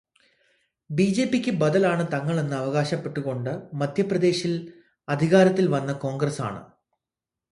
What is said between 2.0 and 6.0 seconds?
തങ്ങള് എന്ന് അവകാശപ്പെട്ടുകൊണ്ട് മധ്യപ്രദേശില് അധികാരത്തില് വന്ന